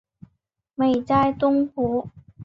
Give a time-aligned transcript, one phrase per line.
[0.73, 2.09] 美哉东湖！